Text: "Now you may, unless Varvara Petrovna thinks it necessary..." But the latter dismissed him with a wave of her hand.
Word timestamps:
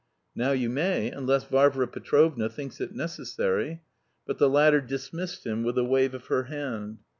"Now 0.33 0.49
you 0.51 0.67
may, 0.67 1.11
unless 1.11 1.43
Varvara 1.43 1.87
Petrovna 1.87 2.49
thinks 2.49 2.81
it 2.81 2.95
necessary..." 2.95 3.81
But 4.25 4.39
the 4.39 4.49
latter 4.49 4.81
dismissed 4.81 5.45
him 5.45 5.61
with 5.61 5.77
a 5.77 5.83
wave 5.83 6.15
of 6.15 6.25
her 6.25 6.45
hand. 6.45 6.97